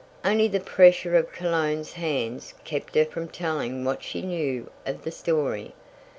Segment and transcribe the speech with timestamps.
[0.25, 5.11] Only the pressure of Cologne's hands kept her from telling what she knew of the
[5.11, 5.75] story.